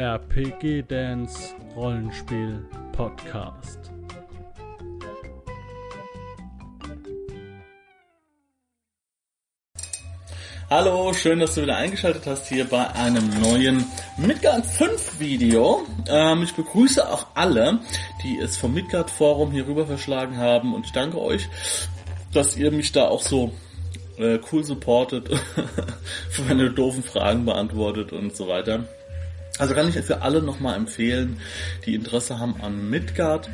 [0.00, 3.78] RPG Dance Rollenspiel Podcast.
[10.70, 13.84] Hallo, schön, dass du wieder eingeschaltet hast hier bei einem neuen
[14.16, 15.82] Midgard 5 Video.
[16.08, 17.80] Ähm, ich begrüße auch alle,
[18.22, 21.46] die es vom Midgard Forum hier rüber verschlagen haben und ich danke euch,
[22.32, 23.52] dass ihr mich da auch so
[24.16, 25.28] äh, cool supportet,
[26.30, 28.88] für meine doofen Fragen beantwortet und so weiter.
[29.60, 31.38] Also kann ich für alle nochmal empfehlen,
[31.84, 33.50] die Interesse haben an Midgard.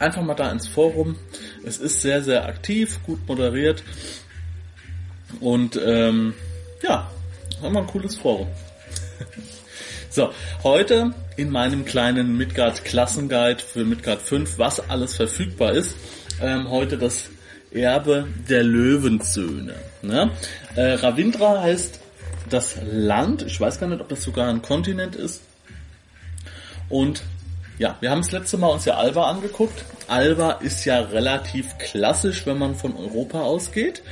[0.00, 1.16] Einfach mal da ins Forum.
[1.64, 3.84] Es ist sehr, sehr aktiv, gut moderiert
[5.38, 6.34] und ähm,
[6.82, 7.08] ja,
[7.62, 8.48] haben wir ein cooles Forum.
[10.10, 10.32] so,
[10.64, 15.94] heute in meinem kleinen Midgard Klassenguide für Midgard 5, was alles verfügbar ist.
[16.42, 17.30] Ähm, heute das
[17.70, 19.76] Erbe der Löwensöhne.
[20.02, 20.32] Ne?
[20.74, 22.00] Äh, Ravindra heißt
[22.50, 23.42] das Land.
[23.42, 25.42] Ich weiß gar nicht, ob das sogar ein Kontinent ist.
[26.88, 27.22] Und
[27.78, 29.84] ja, wir haben das letzte Mal uns ja Alba angeguckt.
[30.08, 34.02] Alba ist ja relativ klassisch, wenn man von Europa ausgeht.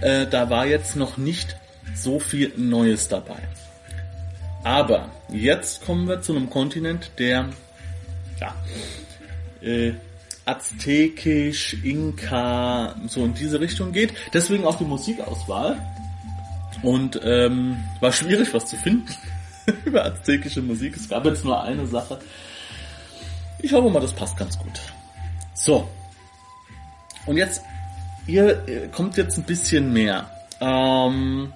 [0.00, 1.56] Äh, da war jetzt noch nicht
[1.94, 3.38] so viel Neues dabei.
[4.64, 7.48] Aber jetzt kommen wir zu einem Kontinent, der
[8.40, 8.54] ja,
[9.60, 9.92] äh,
[10.44, 14.14] aztekisch, Inka, so in diese Richtung geht.
[14.32, 15.76] Deswegen auch die Musikauswahl.
[16.82, 19.14] Und ähm, war schwierig, was zu finden
[19.84, 20.96] über aztekische Musik.
[20.96, 22.18] Es gab jetzt nur eine Sache.
[23.60, 24.80] Ich hoffe mal, das passt ganz gut.
[25.54, 25.88] So.
[27.26, 27.62] Und jetzt,
[28.26, 30.28] ihr kommt jetzt ein bisschen mehr.
[30.60, 31.52] Ähm,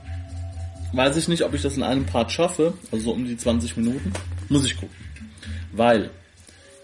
[0.93, 3.77] weiß ich nicht, ob ich das in einem Part schaffe, also so um die 20
[3.77, 4.13] Minuten.
[4.49, 4.95] Muss ich gucken.
[5.73, 6.11] Weil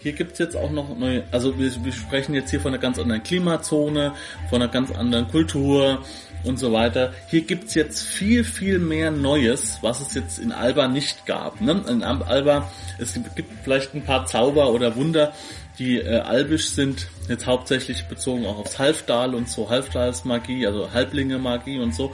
[0.03, 2.99] hier gibt's jetzt auch noch neue, also wir, wir sprechen jetzt hier von einer ganz
[2.99, 4.11] anderen Klimazone,
[4.49, 6.03] von einer ganz anderen Kultur
[6.43, 7.13] und so weiter.
[7.29, 11.61] Hier gibt's jetzt viel, viel mehr Neues, was es jetzt in Alba nicht gab.
[11.61, 11.81] Ne?
[11.87, 15.31] In Alba, es gibt vielleicht ein paar Zauber oder Wunder,
[15.79, 21.79] die äh, albisch sind, jetzt hauptsächlich bezogen auch aufs Halfdal und so, Halfdalsmagie, also Halblinge-Magie
[21.79, 22.13] und so.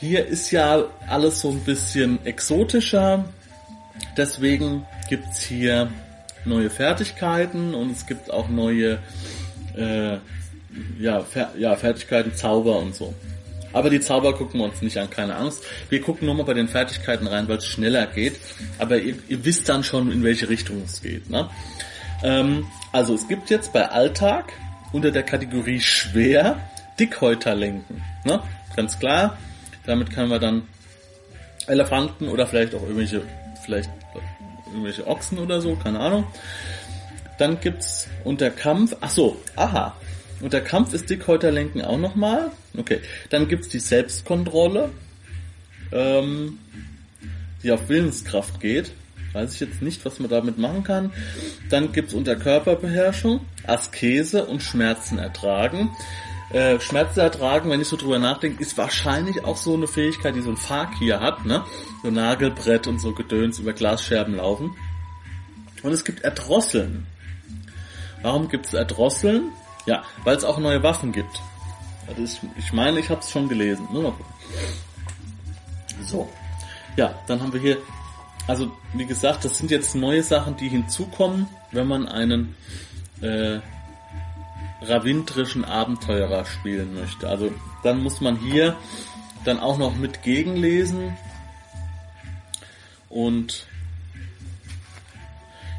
[0.00, 3.24] Hier ist ja alles so ein bisschen exotischer,
[4.16, 5.88] deswegen gibt's hier
[6.44, 8.98] neue Fertigkeiten und es gibt auch neue
[9.76, 10.18] äh,
[10.98, 13.14] ja, Fer ja, Fertigkeiten, Zauber und so.
[13.72, 15.64] Aber die Zauber gucken wir uns nicht an, keine Angst.
[15.88, 18.38] Wir gucken nur mal bei den Fertigkeiten rein, weil es schneller geht.
[18.78, 21.30] Aber ihr, ihr, wisst dann schon, in welche Richtung es geht.
[21.30, 21.48] Ne?
[22.22, 24.52] Ähm, also es gibt jetzt bei Alltag
[24.92, 26.60] unter der Kategorie schwer
[27.00, 28.02] Dickhäuter lenken.
[28.24, 28.40] Ne?
[28.76, 29.38] Ganz klar.
[29.86, 30.62] Damit können wir dann
[31.66, 33.22] Elefanten oder vielleicht auch irgendwelche,
[33.64, 33.90] vielleicht
[34.72, 36.26] irgendwelche Ochsen oder so, keine Ahnung.
[37.38, 39.96] Dann gibt's unter Kampf, ach so, aha.
[40.40, 42.50] Unter Kampf ist Dickhäuterlenken auch nochmal.
[42.76, 43.00] Okay.
[43.30, 44.90] Dann gibt's die Selbstkontrolle,
[45.92, 46.58] ähm,
[47.62, 48.92] die auf Willenskraft geht.
[49.32, 51.12] Weiß ich jetzt nicht, was man damit machen kann.
[51.70, 55.90] Dann gibt's unter Körperbeherrschung, Askese und Schmerzen ertragen.
[56.52, 60.42] Äh, Schmerzen ertragen, wenn ich so drüber nachdenke, ist wahrscheinlich auch so eine Fähigkeit, die
[60.42, 61.64] so ein Fakir hat, ne?
[62.02, 64.76] So Nagelbrett und so Gedöns über Glasscherben laufen.
[65.82, 67.06] Und es gibt Erdrosseln.
[68.20, 69.50] Warum gibt es Erdrosseln?
[69.86, 71.40] Ja, weil es auch neue Waffen gibt.
[72.22, 73.88] Ist, ich meine, ich habe es schon gelesen.
[73.90, 74.14] Nur noch.
[76.02, 76.28] So.
[76.96, 77.78] Ja, dann haben wir hier,
[78.46, 82.54] also wie gesagt, das sind jetzt neue Sachen, die hinzukommen, wenn man einen
[83.22, 83.60] äh,
[84.86, 87.28] ravindrischen Abenteurer spielen möchte.
[87.28, 88.76] Also dann muss man hier
[89.44, 91.16] dann auch noch mit gegenlesen
[93.08, 93.66] und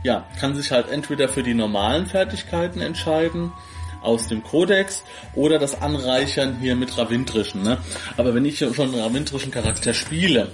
[0.03, 3.53] ja, kann sich halt entweder für die normalen Fertigkeiten entscheiden
[4.01, 5.03] aus dem Kodex
[5.33, 7.63] oder das Anreichern hier mit ravindrischen.
[7.63, 7.77] Ne?
[8.17, 10.49] Aber wenn ich schon einen ravindrischen Charakter spiele,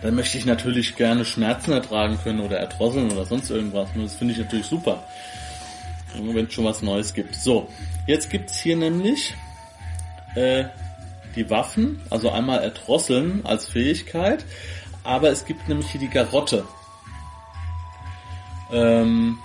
[0.00, 3.90] dann möchte ich natürlich gerne Schmerzen ertragen können oder erdrosseln oder sonst irgendwas.
[3.94, 5.04] Das finde ich natürlich super
[6.14, 7.34] wenn es schon was Neues gibt.
[7.34, 7.68] So,
[8.06, 9.34] jetzt gibt's hier nämlich
[10.34, 10.64] äh,
[11.36, 14.44] die Waffen, also einmal erdrosseln als Fähigkeit,
[15.04, 16.64] aber es gibt nämlich hier die Garotte.
[18.72, 19.38] Ähm,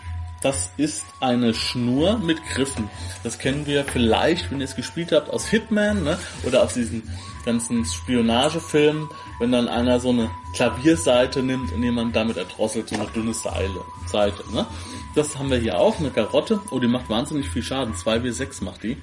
[0.43, 2.89] das ist eine Schnur mit Griffen.
[3.23, 6.19] Das kennen wir vielleicht, wenn ihr es gespielt habt, aus Hitman ne?
[6.45, 7.03] oder aus diesen
[7.45, 9.07] ganzen Spionagefilmen,
[9.39, 13.81] wenn dann einer so eine Klavierseite nimmt und jemand damit erdrosselt, so eine dünne Seile,
[14.07, 14.43] Seite.
[14.53, 14.65] Ne?
[15.15, 16.59] Das haben wir hier auch, eine Karotte.
[16.71, 17.93] Oh, die macht wahnsinnig viel Schaden.
[17.93, 18.97] 2W6 macht die.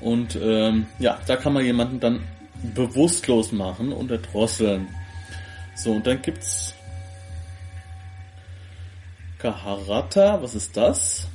[0.00, 2.20] Und ähm, ja, da kann man jemanden dann
[2.74, 4.88] bewusstlos machen und erdrosseln.
[5.74, 6.74] So, und dann gibt's
[9.42, 11.26] Kaharata, was ist das?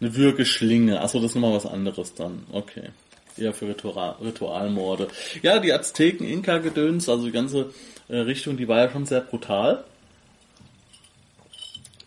[0.00, 1.02] Eine Würgeschlinge.
[1.02, 2.44] Achso, das ist nochmal was anderes dann.
[2.50, 2.88] Okay.
[3.36, 5.08] Eher für Ritual, Ritualmorde.
[5.42, 7.70] Ja, die Azteken, Inka-Gedöns, also die ganze
[8.08, 9.84] äh, Richtung, die war ja schon sehr brutal.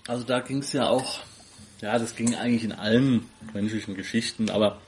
[0.08, 1.20] Also da ging es ja auch,
[1.82, 4.82] ja, das ging eigentlich in allen menschlichen Geschichten, aber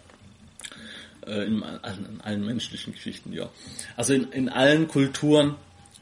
[1.27, 3.49] äh, in, in, allen menschlichen Geschichten, ja.
[3.95, 5.57] Also in, in allen Kulturen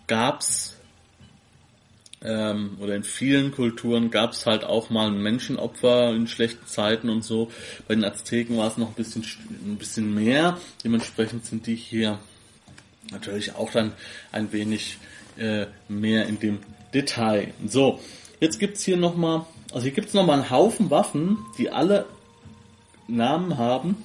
[0.07, 0.78] gab's
[2.21, 7.49] ähm, oder in vielen Kulturen gab's halt auch mal Menschenopfer in schlechten Zeiten und so.
[7.87, 9.25] Bei den Azteken war es noch ein bisschen
[9.65, 10.57] ein bisschen mehr.
[10.83, 12.19] Dementsprechend sind die hier
[13.11, 13.93] natürlich auch dann
[14.31, 14.97] ein wenig
[15.37, 16.59] äh, mehr in dem
[16.93, 17.53] Detail.
[17.65, 17.99] So,
[18.39, 22.05] jetzt gibt's hier nochmal, also hier gibt's nochmal einen Haufen Waffen, die alle
[23.07, 24.03] Namen haben,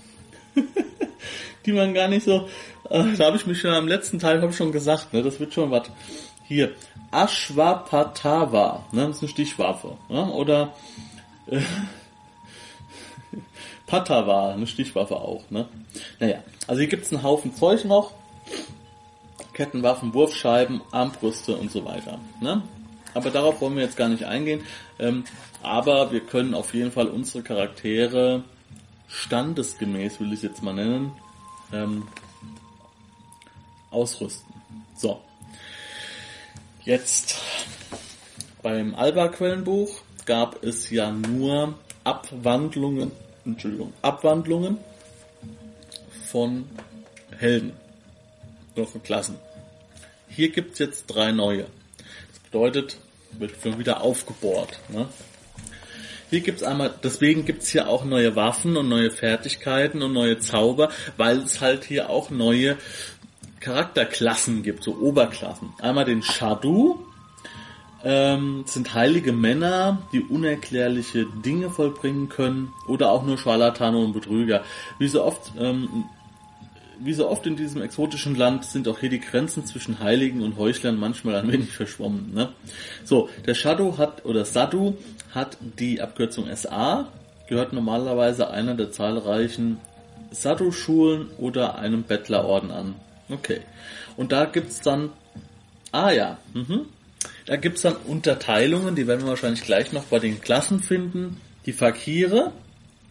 [1.67, 2.49] die man gar nicht so,
[2.91, 5.55] äh, da habe ich mich schon am letzten Teil hab schon gesagt, ne, das wird
[5.55, 5.91] schon was.
[6.47, 6.73] Hier,
[7.15, 10.75] Ashwapatava, ne, das ist eine Stichwaffe, ne, oder
[11.47, 11.61] äh,
[13.87, 15.69] Patava, eine Stichwaffe auch, ne.
[16.19, 18.13] Naja, also hier gibt's einen Haufen Zeug noch,
[19.53, 22.63] Kettenwaffen, Wurfscheiben, Armbrüste und so weiter, ne.
[23.15, 24.65] Aber darauf wollen wir jetzt gar nicht eingehen.
[24.99, 25.23] Ähm,
[25.63, 28.43] aber wir können auf jeden Fall unsere Charaktere
[29.07, 31.13] standesgemäß, will ich es jetzt mal nennen,
[31.73, 32.09] ähm,
[33.91, 34.53] ausrüsten.
[34.97, 35.21] So.
[36.85, 37.41] Jetzt
[38.63, 43.11] beim Alba-Quellenbuch gab es ja nur Abwandlungen,
[43.47, 44.77] Entschuldigung, Abwandlungen
[46.31, 46.67] von
[47.39, 47.73] Helden
[48.77, 49.39] oder von Klassen.
[50.29, 51.67] Hier gibt es jetzt drei neue.
[52.33, 52.99] Das bedeutet,
[53.33, 54.79] wird schon wieder aufgebohrt.
[54.91, 55.09] Ne?
[56.29, 60.91] Hier gibt's einmal, deswegen gibt's hier auch neue Waffen und neue Fertigkeiten und neue Zauber,
[61.17, 62.77] weil es halt hier auch neue
[63.65, 65.73] Charakterklassen gibt, so Oberklassen.
[65.81, 66.99] Einmal den Shadu,
[68.05, 74.63] ähm, sind heilige Männer, die unerklärliche Dinge vollbringen können, oder auch nur Scharlatane und Betrüger.
[74.99, 76.05] Wie so oft ähm,
[77.01, 80.57] wie so oft in diesem exotischen Land sind auch hier die Grenzen zwischen Heiligen und
[80.57, 82.33] Heuchlern manchmal ein wenig verschwommen.
[82.33, 82.51] Ne?
[83.05, 84.97] So, der Shadow hat, oder Sadu
[85.35, 87.09] hat die Abkürzung SA,
[87.49, 89.79] gehört normalerweise einer der zahlreichen
[90.31, 92.95] Sadhu-Schulen oder einem Bettlerorden an.
[93.29, 93.61] Okay.
[94.17, 95.13] Und da gibt's dann,
[95.93, 96.87] ah ja, mhm.
[97.47, 101.41] da gibt's dann Unterteilungen, die werden wir wahrscheinlich gleich noch bei den Klassen finden.
[101.67, 102.53] Die Fakire,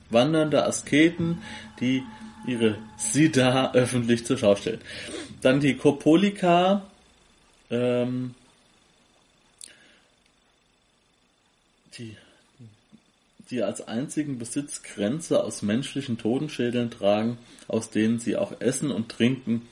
[0.10, 1.42] wandernde Asketen,
[1.80, 2.04] die
[2.48, 4.82] ihre Siddha öffentlich zur Schau stellen.
[5.42, 6.84] Dann die Kopolika,
[7.70, 8.36] ähm,
[11.98, 12.16] die,
[13.54, 19.10] die als einzigen Besitz Grenze aus menschlichen Totenschädeln tragen, aus denen sie auch essen und
[19.10, 19.70] trinken.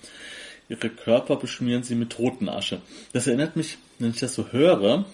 [0.70, 2.82] Ihre Körper beschmieren sie mit Totenasche.
[3.12, 5.06] Das erinnert mich, wenn ich das so höre,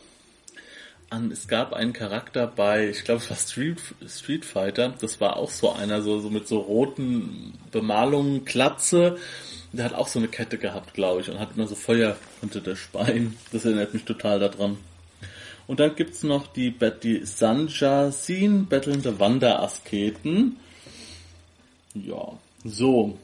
[1.10, 5.38] an, es gab einen Charakter bei, ich glaube es war Street, Street Fighter, das war
[5.38, 9.18] auch so einer, so, so mit so roten Bemalungen, Klatze,
[9.72, 12.60] der hat auch so eine Kette gehabt, glaube ich, und hat immer so Feuer unter
[12.60, 13.38] der Spein.
[13.54, 14.78] Das erinnert mich total daran.
[15.68, 16.74] Und dann gibt's noch die,
[17.04, 20.58] die Sanjasin, bettelnde Wanderasketen.
[21.94, 22.34] Ja,
[22.64, 23.18] so.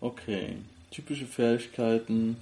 [0.00, 0.56] Okay,
[0.90, 2.38] typische Fähigkeiten.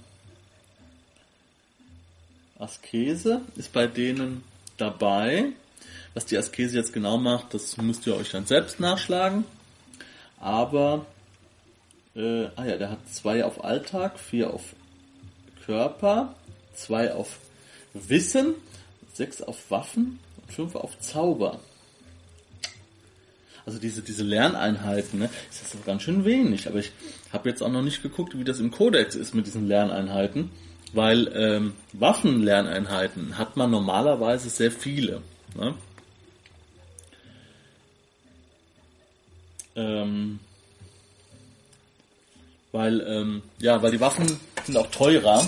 [2.57, 4.43] Askese ist bei denen
[4.77, 5.51] dabei.
[6.13, 9.43] Was die Askese jetzt genau macht, das müsst ihr euch dann selbst nachschlagen.
[10.39, 11.05] Aber,
[12.15, 14.63] äh, ah ja, der hat zwei auf Alltag, vier auf
[15.65, 16.33] Körper,
[16.77, 17.39] zwei auf
[17.93, 18.53] Wissen,
[19.13, 21.59] sechs auf Waffen und fünf auf Zauber.
[23.65, 26.67] Also diese, diese Lerneinheiten, ne, ist das ganz schön wenig.
[26.67, 26.91] Aber ich
[27.33, 30.51] habe jetzt auch noch nicht geguckt, wie das im Kodex ist mit diesen Lerneinheiten.
[30.93, 35.21] Weil ähm, Waffenlerneinheiten hat man normalerweise sehr viele.
[35.53, 35.73] Ne?
[39.75, 40.39] Ähm,
[42.71, 45.45] weil, ähm, ja, weil die Waffen sind auch teurer.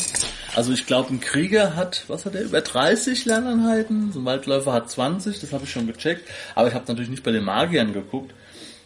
[0.55, 4.73] Also ich glaube, ein Krieger hat, was hat er, über 30 Lerneinheiten, so ein Waldläufer
[4.73, 7.93] hat 20, das habe ich schon gecheckt, aber ich habe natürlich nicht bei den Magiern
[7.93, 8.33] geguckt.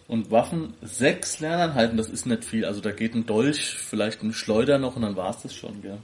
[0.07, 2.65] Und Waffen, sechs Lerneinheiten, das ist nicht viel.
[2.65, 5.97] Also da geht ein Dolch, vielleicht ein Schleuder noch und dann war's das schon, gell.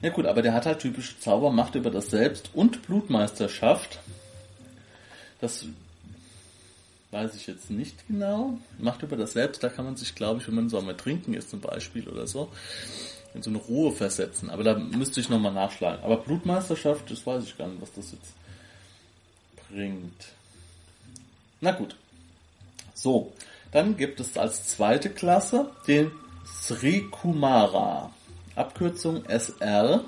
[0.00, 3.98] Ja gut, aber der hat halt typische Zauber, Macht über das Selbst und Blutmeisterschaft.
[5.40, 5.66] Das
[7.10, 8.58] weiß ich jetzt nicht genau.
[8.78, 11.34] Macht über das Selbst, da kann man sich, glaube ich, wenn man so am Trinken
[11.34, 12.50] ist zum Beispiel oder so,
[13.34, 14.48] in so eine Ruhe versetzen.
[14.50, 16.02] Aber da müsste ich nochmal nachschlagen.
[16.04, 18.32] Aber Blutmeisterschaft, das weiß ich gar nicht, was das jetzt
[19.68, 20.26] bringt.
[21.60, 21.96] Na gut.
[22.94, 23.32] So,
[23.72, 26.12] dann gibt es als zweite Klasse den
[26.46, 28.12] Sri Kumara.
[28.54, 30.04] Abkürzung SR,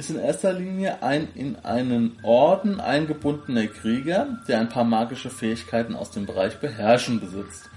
[0.00, 5.94] ist in erster Linie ein in einen Orden eingebundener Krieger, der ein paar magische Fähigkeiten
[5.94, 7.68] aus dem Bereich Beherrschen besitzt.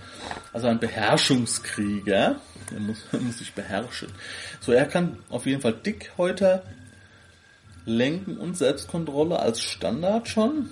[0.54, 2.38] Also ein Beherrschungskrieger.
[2.74, 4.08] Er muss, muss sich beherrschen.
[4.62, 6.64] So, er kann auf jeden Fall Dickhäuter
[7.86, 10.70] lenken und Selbstkontrolle als Standard schon.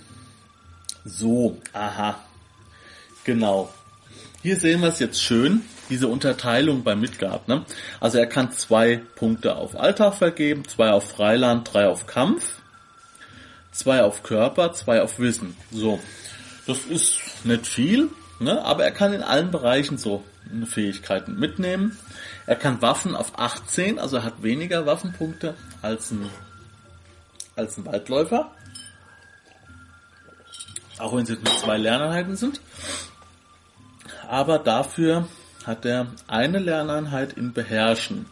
[1.04, 2.24] So, aha.
[3.26, 3.70] Genau.
[4.42, 7.48] Hier sehen wir es jetzt schön, diese Unterteilung bei Midgard.
[7.48, 7.66] Ne?
[8.00, 12.60] Also er kann zwei Punkte auf Alltag vergeben, zwei auf Freiland, drei auf Kampf,
[13.72, 15.56] zwei auf Körper, zwei auf Wissen.
[15.72, 16.00] So,
[16.68, 18.10] das ist nicht viel,
[18.40, 18.64] ne?
[18.64, 20.24] aber er kann in allen Bereichen so
[20.66, 21.98] Fähigkeiten mitnehmen.
[22.46, 26.30] Er kann Waffen auf 18, also er hat weniger Waffenpunkte als ein,
[27.56, 28.52] als ein Waldläufer.
[30.98, 32.62] Auch wenn sie mit zwei Lerneinheiten sind
[34.32, 35.28] aber dafür
[35.68, 38.26] hat er eine Lerneinheit in Beherrschen.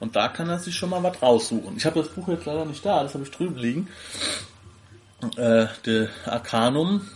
[0.00, 1.76] Und da kann er sich schon mal was raussuchen.
[1.76, 3.88] Ich habe das Buch jetzt leider nicht da, das habe ich drüben liegen.
[5.36, 7.08] Äh, der Arcanum.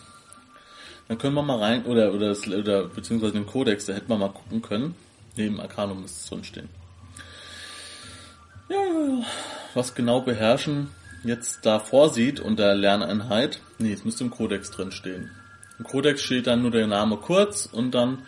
[1.09, 4.16] Dann können wir mal rein, oder, oder, das, oder beziehungsweise den Kodex, da hätten wir
[4.16, 4.95] mal gucken können.
[5.37, 6.68] Neben Arcanum müsste es drin stehen.
[8.68, 8.78] Ja,
[9.75, 10.90] was genau beherrschen
[11.26, 13.61] jetzt da vorsieht unter Lerneinheit.
[13.78, 15.30] Nee, es müsste im Kodex drin stehen.
[15.78, 18.23] Im Codex steht dann nur der Name kurz und dann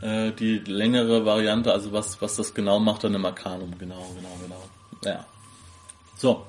[0.00, 3.78] äh, die längere Variante, also was, was das genau macht, dann im Arcanum.
[3.78, 4.62] Genau, genau, genau.
[5.04, 5.26] Ja.
[6.16, 6.46] So.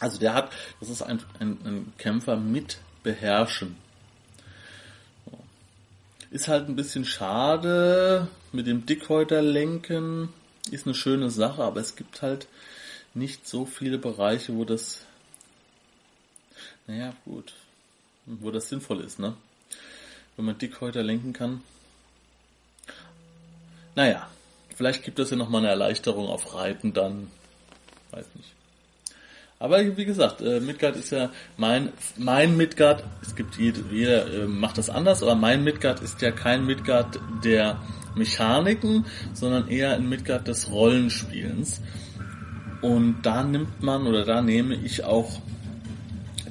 [0.00, 0.50] Also der hat,
[0.80, 3.76] das ist ein, ein, ein Kämpfer mit Beherrschen.
[6.30, 10.30] Ist halt ein bisschen schade mit dem Dickhäuterlenken.
[10.70, 12.48] Ist eine schöne Sache, aber es gibt halt
[13.14, 15.04] nicht so viele Bereiche, wo das.
[16.86, 17.52] Naja, gut
[18.26, 19.34] wo das sinnvoll ist, ne?
[20.36, 21.62] Wenn man Dickhäuter lenken kann.
[23.94, 24.26] Naja,
[24.74, 27.28] vielleicht gibt es ja nochmal eine Erleichterung auf Reiten dann.
[28.10, 28.52] Weiß nicht.
[29.62, 34.46] Aber wie gesagt, äh, Midgard ist ja mein, mein Midgard, es gibt jede, jeder äh,
[34.48, 37.80] macht das anders, aber mein Midgard ist ja kein Midgard der
[38.16, 41.80] Mechaniken, sondern eher ein Midgard des Rollenspielens.
[42.80, 45.38] Und da nimmt man oder da nehme ich auch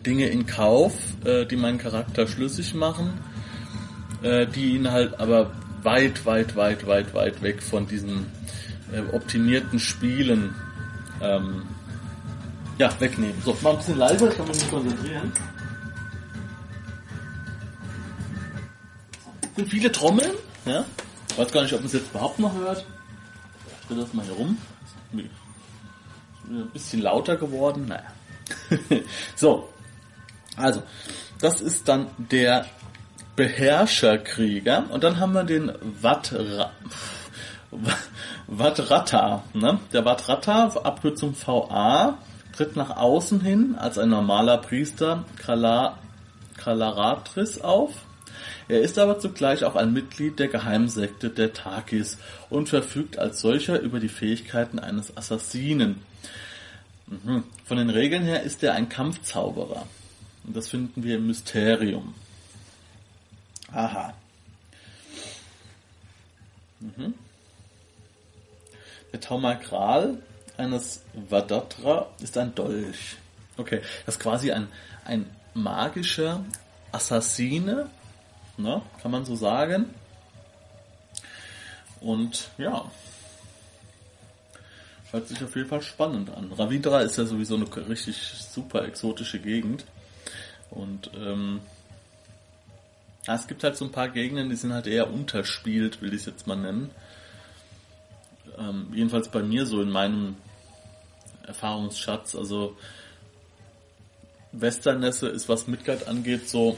[0.06, 0.94] Dinge in Kauf,
[1.26, 3.20] äh, die meinen Charakter schlüssig machen,
[4.24, 5.52] die ihn halt aber
[5.84, 8.26] weit, weit, weit, weit, weit weg von diesen
[8.92, 10.56] äh, optimierten Spielen
[11.22, 11.64] ähm,
[12.78, 13.42] ja, wegnehmen.
[13.44, 15.32] So, mal ein bisschen leiser, kann man sich konzentrieren.
[19.56, 20.32] sind viele Trommeln,
[20.66, 20.86] ja.
[21.30, 22.86] Ich weiß gar nicht, ob man es jetzt überhaupt noch hört.
[23.82, 24.58] Ich drehe das mal hier rum.
[25.14, 27.86] Ein bisschen lauter geworden.
[27.88, 28.12] Naja.
[29.36, 29.70] so,
[30.58, 30.84] also,
[31.40, 32.66] das ist dann der
[33.36, 34.86] Beherrscherkrieger.
[34.90, 35.72] Und dann haben wir den
[36.02, 36.72] Vatra,
[38.48, 39.44] Vatrata.
[39.54, 39.80] Ne?
[39.94, 42.18] Der Vatrata, Abkürzung VA,
[42.56, 45.98] tritt nach außen hin als ein normaler Priester Kala,
[46.58, 47.94] Kalaratris auf.
[48.68, 52.18] Er ist aber zugleich auch ein Mitglied der Geheimsekte der Takis
[52.50, 56.02] und verfügt als solcher über die Fähigkeiten eines Assassinen.
[57.08, 57.44] Mhm.
[57.66, 59.88] Von den Regeln her ist er ein Kampfzauberer.
[60.46, 62.14] Und das finden wir im Mysterium.
[63.74, 64.14] Aha.
[66.80, 67.14] Mhm.
[69.12, 70.22] Der Taumakral
[70.58, 73.18] eines Vadatra ist ein Dolch.
[73.58, 74.68] Okay, das ist quasi ein,
[75.06, 76.44] ein magischer
[76.92, 77.90] Assassine,
[78.58, 78.82] ne?
[79.02, 79.94] kann man so sagen.
[82.00, 82.90] Und ja,
[85.12, 86.52] hört sich auf jeden Fall spannend an.
[86.52, 89.86] Ravindra ist ja sowieso eine richtig super exotische Gegend.
[90.72, 91.60] Und ähm,
[93.28, 96.22] ja, es gibt halt so ein paar Gegenden, die sind halt eher unterspielt, will ich
[96.22, 96.92] es jetzt mal nennen.
[98.58, 100.36] Ähm, jedenfalls bei mir so in meinem
[101.46, 102.36] Erfahrungsschatz.
[102.36, 102.76] Also
[104.52, 106.78] Westernesse ist, was Midgard angeht, so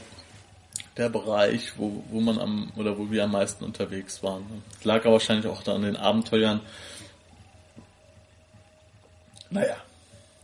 [0.96, 4.62] der Bereich, wo, wo man am oder wo wir am meisten unterwegs waren.
[4.76, 6.60] Das lag aber wahrscheinlich auch da an den Abenteuern.
[9.50, 9.76] Naja.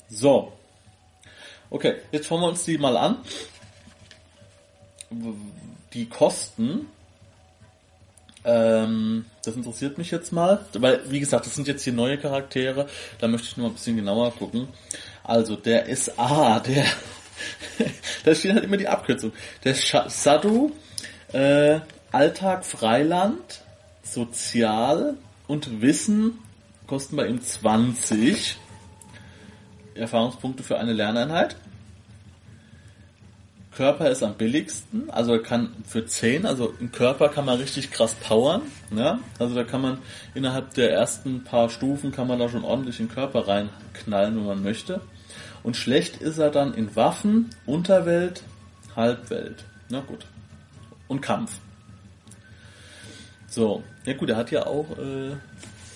[0.09, 0.53] So.
[1.69, 3.19] Okay, jetzt schauen wir uns die mal an.
[5.93, 6.87] Die Kosten,
[8.45, 12.87] ähm, das interessiert mich jetzt mal, weil, wie gesagt, das sind jetzt hier neue Charaktere,
[13.19, 14.69] da möchte ich nur ein bisschen genauer gucken.
[15.25, 16.85] Also, der SA, der,
[18.25, 19.33] da steht halt immer die Abkürzung.
[19.65, 20.73] Der Sadu,
[21.33, 21.81] äh,
[22.13, 23.63] Alltag Freiland,
[24.03, 26.39] Sozial und Wissen
[26.87, 28.57] kosten bei ihm 20.
[29.95, 31.57] Erfahrungspunkte für eine Lerneinheit.
[33.81, 38.15] Körper ist am billigsten, also kann für 10, also im Körper kann man richtig krass
[38.15, 38.61] powern,
[38.95, 39.21] ja?
[39.39, 39.99] Also da kann man
[40.35, 44.45] innerhalb der ersten paar Stufen kann man da schon ordentlich in den Körper reinknallen, wenn
[44.45, 45.01] man möchte.
[45.63, 48.43] Und schlecht ist er dann in Waffen, Unterwelt,
[48.97, 49.65] Halbwelt.
[49.89, 50.27] Na gut.
[51.09, 51.53] Und Kampf.
[53.49, 55.37] So, ja gut, der hat ja auch, äh,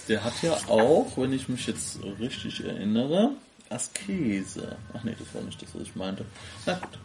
[0.08, 3.32] der hat ja auch, wenn ich mich jetzt richtig erinnere,
[3.68, 4.74] Askese.
[4.94, 6.24] Ach nee, das war nicht das, was ich meinte.
[6.64, 6.98] Na gut.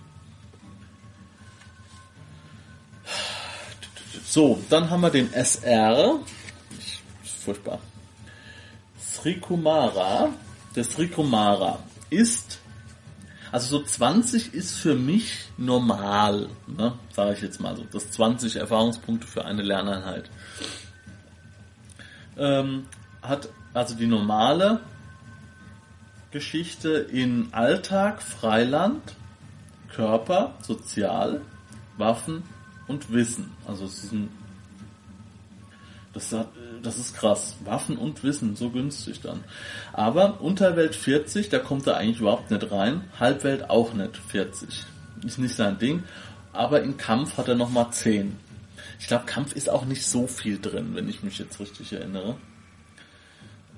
[4.26, 6.20] So, dann haben wir den SR.
[7.44, 7.80] Furchtbar.
[9.00, 10.30] Srikumara.
[10.76, 12.60] Der Srikumara ist,
[13.52, 17.86] also so 20 ist für mich normal, ne, sage ich jetzt mal so.
[17.92, 20.30] Das 20 Erfahrungspunkte für eine Lerneinheit.
[22.38, 22.86] Ähm,
[23.22, 24.80] hat also die normale
[26.32, 29.16] Geschichte in Alltag, Freiland,
[29.90, 31.42] Körper, Sozial,
[31.98, 32.44] Waffen
[32.90, 33.52] und Wissen.
[33.66, 34.30] Also es ist ein
[36.14, 36.36] das,
[36.82, 37.56] das ist krass.
[37.64, 39.44] Waffen und Wissen, so günstig dann.
[39.94, 43.04] Aber Unterwelt 40, da kommt er eigentlich überhaupt nicht rein.
[43.20, 44.86] Halbwelt auch nicht 40.
[45.24, 46.04] Ist nicht sein Ding.
[46.52, 48.38] Aber in Kampf hat er nochmal 10.
[49.00, 52.36] Ich glaube, Kampf ist auch nicht so viel drin, wenn ich mich jetzt richtig erinnere.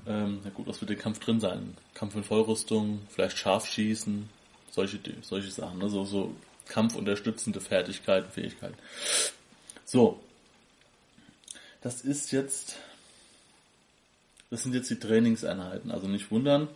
[0.07, 1.75] Ähm, na gut, was wird im Kampf drin sein?
[1.93, 4.29] Kampf in Vollrüstung, vielleicht Scharfschießen,
[4.71, 5.79] solche, solche Sachen.
[5.79, 5.89] Ne?
[5.89, 6.33] So, so
[6.71, 8.77] kampfunterstützende Fertigkeiten, Fähigkeiten.
[9.85, 10.23] So.
[11.81, 12.77] Das ist jetzt,
[14.49, 15.91] das sind jetzt die Trainingseinheiten.
[15.91, 16.69] Also nicht wundern.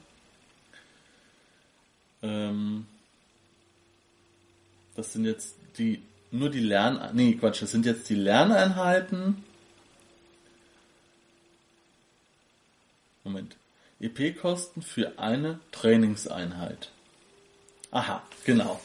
[2.21, 2.87] Ähm,
[4.95, 9.43] das sind jetzt die, nur die Lern, nee, Quatsch, das sind jetzt die Lerneinheiten.
[13.23, 13.55] Moment.
[13.99, 16.91] EP-Kosten für eine Trainingseinheit.
[17.91, 18.81] Aha, genau.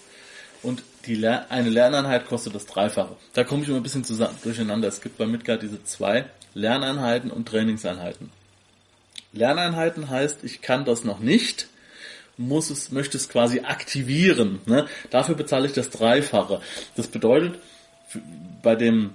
[0.63, 3.17] Und die Ler eine Lerneinheit kostet das Dreifache.
[3.33, 4.89] Da komme ich immer ein bisschen zusammen, durcheinander.
[4.89, 8.31] Es gibt bei Midgard diese zwei Lerneinheiten und Trainingseinheiten.
[9.33, 11.69] Lerneinheiten heißt, ich kann das noch nicht,
[12.37, 14.61] muss es, möchte es quasi aktivieren.
[14.67, 14.87] Ne?
[15.11, 16.61] Dafür bezahle ich das Dreifache.
[16.97, 17.59] Das bedeutet,
[18.63, 19.15] bei dem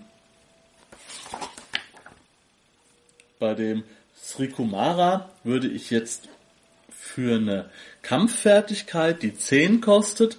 [3.40, 3.84] bei dem
[4.18, 6.30] Srikumara würde ich jetzt
[6.90, 7.70] für eine
[8.02, 10.38] Kampffertigkeit, die 10 kostet,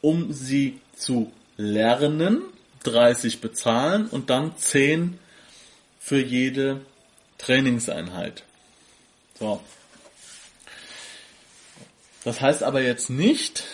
[0.00, 2.42] um sie zu lernen,
[2.84, 5.18] 30 bezahlen und dann 10
[5.98, 6.80] für jede
[7.38, 8.44] Trainingseinheit.
[9.38, 9.60] So.
[12.24, 13.64] Das heißt aber jetzt nicht,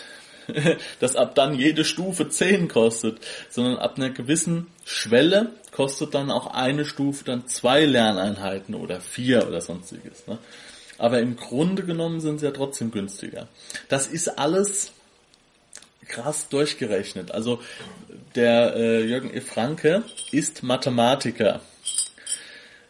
[0.99, 6.47] dass ab dann jede Stufe 10 kostet, sondern ab einer gewissen Schwelle kostet dann auch
[6.47, 10.25] eine Stufe dann zwei Lerneinheiten oder vier oder sonstiges.
[10.27, 10.37] Ne?
[10.97, 13.47] Aber im Grunde genommen sind sie ja trotzdem günstiger.
[13.89, 14.93] Das ist alles
[16.07, 17.31] krass durchgerechnet.
[17.31, 17.61] Also
[18.35, 19.41] der äh, Jürgen E.
[19.41, 21.61] Franke ist Mathematiker.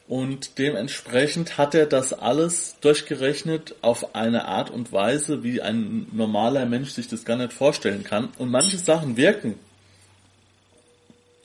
[0.08, 6.66] Und dementsprechend hat er das alles durchgerechnet auf eine Art und Weise, wie ein normaler
[6.66, 8.30] Mensch sich das gar nicht vorstellen kann.
[8.38, 9.60] Und manche Sachen wirken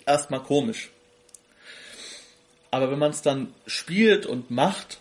[0.07, 0.91] erstmal komisch.
[2.71, 4.99] Aber wenn man es dann spielt und macht,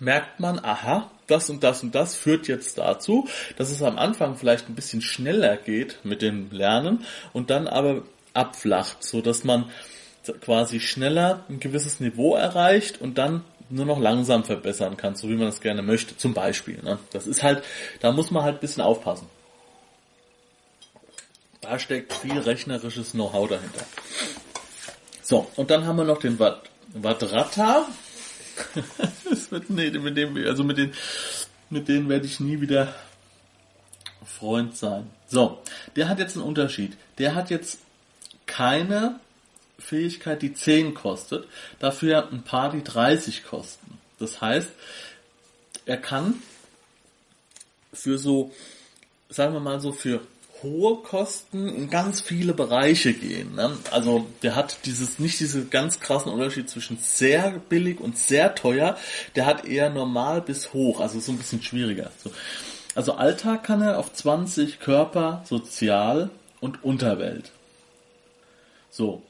[0.00, 4.36] merkt man, aha, das und das und das führt jetzt dazu, dass es am Anfang
[4.36, 8.02] vielleicht ein bisschen schneller geht mit dem Lernen und dann aber
[8.34, 9.70] abflacht, so dass man
[10.40, 15.36] quasi schneller ein gewisses Niveau erreicht und dann nur noch langsam verbessern kann, so wie
[15.36, 16.82] man das gerne möchte, zum Beispiel.
[16.82, 16.98] Ne?
[17.12, 17.62] Das ist halt,
[18.00, 19.28] da muss man halt ein bisschen aufpassen.
[21.60, 23.84] Da steckt viel rechnerisches Know-how dahinter.
[25.22, 27.86] So, und dann haben wir noch den Vadrata.
[29.28, 30.92] Das wird, nee, mit dem, also mit den,
[31.68, 32.94] mit denen werde ich nie wieder
[34.24, 35.10] Freund sein.
[35.28, 35.62] So,
[35.96, 36.96] der hat jetzt einen Unterschied.
[37.18, 37.78] Der hat jetzt
[38.46, 39.20] keine
[39.78, 41.46] Fähigkeit, die 10 kostet,
[41.78, 43.98] dafür ein paar, die 30 kosten.
[44.18, 44.68] Das heißt,
[45.86, 46.42] er kann
[47.92, 48.52] für so,
[49.28, 50.20] sagen wir mal so, für
[50.62, 53.54] hohe Kosten in ganz viele Bereiche gehen.
[53.54, 53.76] Ne?
[53.90, 58.96] Also der hat dieses nicht diese ganz krassen Unterschied zwischen sehr billig und sehr teuer.
[59.36, 62.10] Der hat eher normal bis hoch, also so ein bisschen schwieriger.
[62.22, 62.30] So.
[62.94, 67.52] Also Alltag kann er auf 20 Körper, Sozial und Unterwelt.
[68.90, 69.22] So,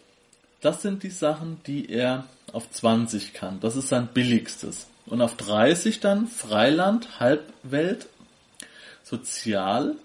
[0.60, 3.60] das sind die Sachen, die er auf 20 kann.
[3.60, 4.86] Das ist sein billigstes.
[5.06, 8.08] Und auf 30 dann Freiland, Halbwelt,
[9.02, 9.96] Sozial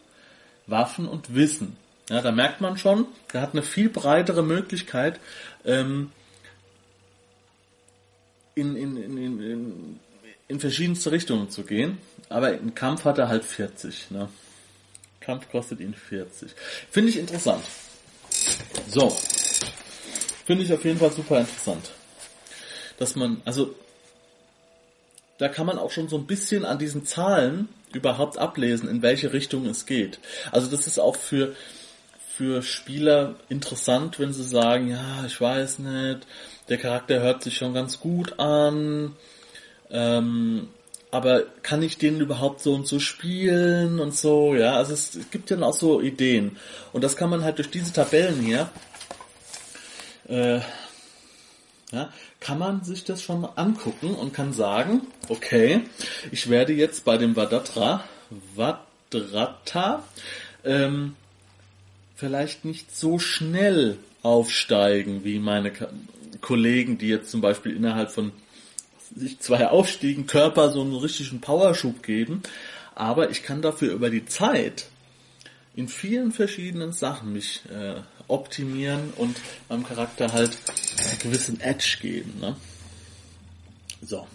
[0.67, 1.77] Waffen und Wissen.
[2.09, 5.19] Ja, da merkt man schon, er hat eine viel breitere Möglichkeit,
[5.65, 6.11] ähm,
[8.53, 9.99] in, in, in, in,
[10.47, 11.97] in verschiedenste Richtungen zu gehen.
[12.29, 14.11] Aber im Kampf hat er halt 40.
[14.11, 14.29] Ne?
[15.19, 16.51] Kampf kostet ihn 40.
[16.89, 17.63] Finde ich interessant.
[18.87, 19.09] So.
[20.45, 21.91] Finde ich auf jeden Fall super interessant.
[22.97, 23.75] Dass man, also,
[25.37, 29.33] da kann man auch schon so ein bisschen an diesen Zahlen überhaupt ablesen, in welche
[29.33, 30.19] Richtung es geht.
[30.51, 31.55] Also das ist auch für,
[32.35, 36.27] für Spieler interessant, wenn sie sagen, ja, ich weiß nicht,
[36.69, 39.15] der Charakter hört sich schon ganz gut an,
[39.89, 40.67] ähm,
[41.11, 45.31] aber kann ich den überhaupt so und so spielen und so, ja, also es, es
[45.31, 46.57] gibt ja auch so Ideen.
[46.91, 48.69] Und das kann man halt durch diese Tabellen hier,
[50.27, 50.59] äh,
[51.91, 52.09] ja,
[52.45, 55.81] kann man sich das schon angucken und kann sagen, okay,
[56.31, 58.03] ich werde jetzt bei dem Vadatra,
[58.53, 60.03] Vadrata,
[60.63, 61.15] ähm,
[62.15, 65.71] vielleicht nicht so schnell aufsteigen wie meine
[66.39, 68.31] Kollegen, die jetzt zum Beispiel innerhalb von
[69.15, 72.43] sich zwei Aufstiegen Körper so einen richtigen Powerschub geben.
[72.93, 74.85] Aber ich kann dafür über die Zeit
[75.75, 77.95] in vielen verschiedenen Sachen mich äh,
[78.27, 79.37] optimieren und
[79.69, 80.57] meinem Charakter halt
[81.09, 82.39] einen gewissen Edge geben.
[82.39, 82.55] Ne?
[84.01, 84.25] So.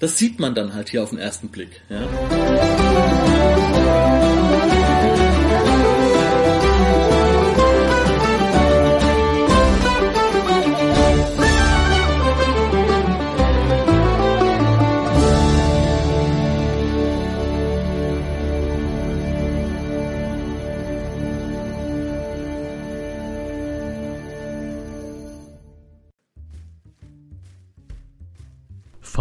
[0.00, 1.82] Das sieht man dann halt hier auf den ersten Blick.
[1.88, 2.08] Ja?